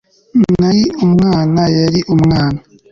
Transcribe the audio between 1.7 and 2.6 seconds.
yari umwana